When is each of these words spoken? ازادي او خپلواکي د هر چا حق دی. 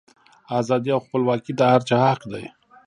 ازادي 0.59 0.89
او 0.95 0.99
خپلواکي 1.05 1.51
د 1.55 1.61
هر 1.71 1.81
چا 1.89 1.97
حق 2.07 2.21
دی. 2.31 2.45